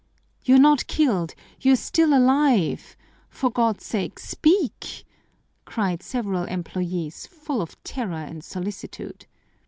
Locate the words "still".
1.75-2.11